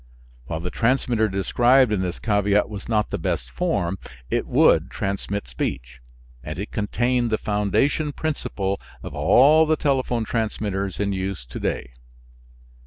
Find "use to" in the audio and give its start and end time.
11.13-11.59